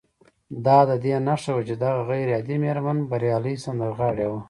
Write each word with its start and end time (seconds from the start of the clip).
دا 0.65 0.79
د 0.89 0.91
دې 1.03 1.15
نښه 1.27 1.51
وه 1.55 1.63
چې 1.67 1.75
دغه 1.83 2.01
غير 2.09 2.27
عادي 2.35 2.55
مېرمن 2.65 2.97
بريالۍ 3.11 3.55
سندرغاړې 3.65 4.25
وه 4.27 4.39